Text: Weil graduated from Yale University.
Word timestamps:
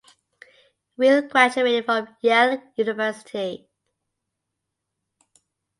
Weil 0.97 1.27
graduated 1.27 1.85
from 1.85 2.07
Yale 2.23 2.59
University. 2.75 3.69